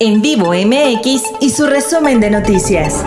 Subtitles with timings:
[0.00, 3.02] En vivo MX y su resumen de noticias.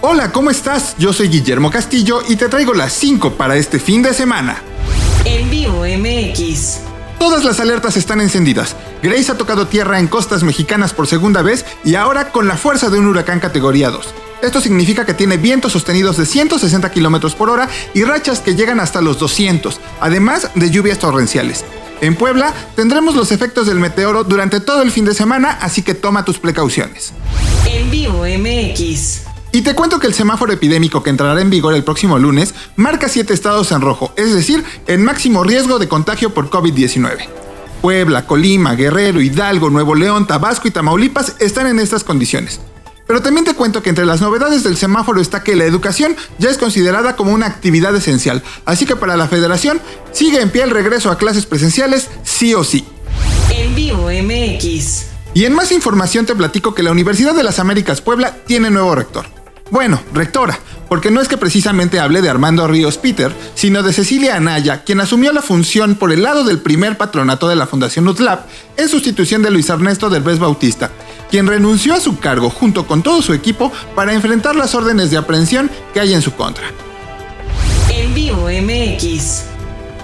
[0.00, 0.94] Hola, ¿cómo estás?
[0.96, 4.62] Yo soy Guillermo Castillo y te traigo las 5 para este fin de semana.
[5.26, 6.78] En vivo MX.
[7.18, 8.76] Todas las alertas están encendidas.
[9.02, 12.88] Grace ha tocado tierra en costas mexicanas por segunda vez y ahora con la fuerza
[12.88, 14.14] de un huracán categoría 2.
[14.40, 18.80] Esto significa que tiene vientos sostenidos de 160 km por hora y rachas que llegan
[18.80, 21.66] hasta los 200, además de lluvias torrenciales.
[22.00, 25.94] En Puebla tendremos los efectos del meteoro durante todo el fin de semana, así que
[25.94, 27.12] toma tus precauciones.
[27.66, 29.22] En vivo MX.
[29.52, 33.08] Y te cuento que el semáforo epidémico que entrará en vigor el próximo lunes marca
[33.08, 37.28] siete estados en rojo, es decir, en máximo riesgo de contagio por COVID-19.
[37.82, 42.60] Puebla, Colima, Guerrero, Hidalgo, Nuevo León, Tabasco y Tamaulipas están en estas condiciones.
[43.10, 46.48] Pero también te cuento que entre las novedades del semáforo está que la educación ya
[46.48, 49.80] es considerada como una actividad esencial, así que para la federación
[50.12, 52.86] sigue en pie el regreso a clases presenciales sí o sí.
[53.52, 55.06] En vivo MX.
[55.34, 58.94] Y en más información te platico que la Universidad de las Américas Puebla tiene nuevo
[58.94, 59.26] rector.
[59.72, 60.58] Bueno, rectora,
[60.88, 65.00] porque no es que precisamente hable de Armando Ríos Peter, sino de Cecilia Anaya, quien
[65.00, 69.42] asumió la función por el lado del primer patronato de la Fundación UTLAP en sustitución
[69.42, 70.90] de Luis Ernesto Derbez Bautista,
[71.30, 75.16] quien renunció a su cargo junto con todo su equipo para enfrentar las órdenes de
[75.16, 76.64] aprehensión que hay en su contra.
[77.88, 79.44] En vivo MX.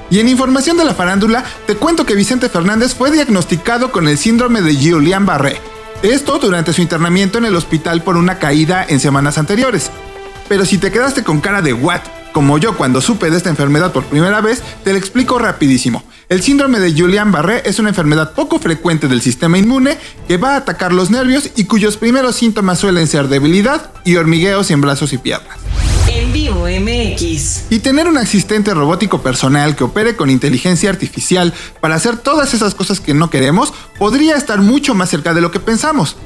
[0.09, 4.17] Y en información de la farándula, te cuento que Vicente Fernández fue diagnosticado con el
[4.17, 5.61] síndrome de Julian-Barré.
[6.03, 9.91] Esto durante su internamiento en el hospital por una caída en semanas anteriores.
[10.49, 12.03] Pero si te quedaste con cara de what,
[12.37, 16.05] como yo cuando supe de esta enfermedad por primera vez, te lo explico rapidísimo.
[16.29, 19.97] El síndrome de Julian-Barré es una enfermedad poco frecuente del sistema inmune
[20.29, 24.71] que va a atacar los nervios y cuyos primeros síntomas suelen ser debilidad y hormigueos
[24.71, 25.57] en brazos y piernas.
[26.09, 27.71] En vivo MX.
[27.71, 32.75] Y tener un asistente robótico personal que opere con inteligencia artificial para hacer todas esas
[32.75, 36.19] cosas que no queremos podría estar mucho más cerca de lo que pensamos.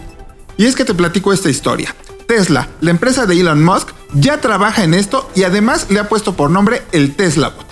[0.56, 1.94] Y es que te platico esta historia.
[2.27, 6.34] Tesla, la empresa de Elon Musk, ya trabaja en esto y además le ha puesto
[6.34, 7.66] por nombre el Tesla Bot.